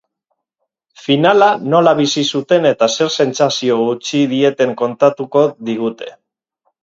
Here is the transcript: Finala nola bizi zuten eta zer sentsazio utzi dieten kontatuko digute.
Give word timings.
Finala 1.01 1.49
nola 1.73 1.91
bizi 1.99 2.23
zuten 2.39 2.65
eta 2.69 2.87
zer 2.95 3.13
sentsazio 3.25 3.77
utzi 3.91 4.21
dieten 4.33 4.75
kontatuko 4.83 5.47
digute. 5.69 6.09